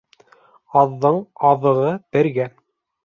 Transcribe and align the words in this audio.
Аҙҙың 0.83 1.21
аҙығы 1.51 1.93
бергә. 2.17 2.49